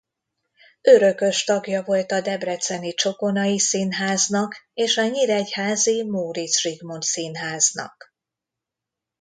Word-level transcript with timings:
Örökös 0.81 1.43
tagja 1.43 1.83
volt 1.83 2.11
a 2.11 2.21
debreceni 2.21 2.93
Csokonai 2.93 3.59
Színháznak 3.59 4.57
és 4.73 4.97
a 4.97 5.05
nyíregyházi 5.07 6.03
Móricz 6.03 6.59
Zsigmond 6.61 7.01
Színháznak. 7.03 8.13